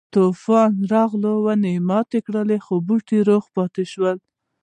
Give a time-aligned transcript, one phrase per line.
[0.15, 4.07] طوفان راغی او ونه یې ماته کړه خو بوټی روغ پاتې شو.